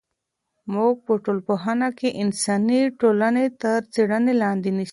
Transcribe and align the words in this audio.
موږ 0.73 0.93
په 1.05 1.13
ټولنپوهنه 1.23 1.89
کې 1.97 2.09
انساني 2.23 2.81
ټولنې 2.99 3.45
تر 3.61 3.79
څېړنې 3.93 4.33
لاندې 4.43 4.69
نیسو. 4.77 4.89